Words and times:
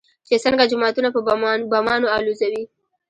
چې 0.27 0.35
څنگه 0.43 0.65
جوماتونه 0.71 1.09
په 1.15 1.19
بمانو 1.71 2.07
الوزوي. 2.17 2.63